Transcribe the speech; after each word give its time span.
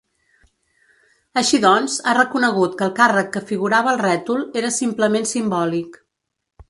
Així 1.41 1.59
doncs, 1.65 1.97
ha 2.07 2.15
reconegut 2.19 2.77
que 2.79 2.85
el 2.87 2.95
càrrec 3.01 3.29
que 3.37 3.45
figurava 3.51 3.93
al 3.93 4.01
rètol 4.03 4.43
era 4.63 4.73
simplement 4.79 5.29
simbòlic. 5.35 6.01